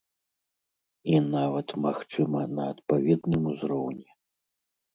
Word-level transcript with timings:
І 1.13 1.19
нават, 1.35 1.67
магчыма, 1.85 2.41
на 2.55 2.63
адпаведным 2.73 3.41
узроўні. 3.55 4.05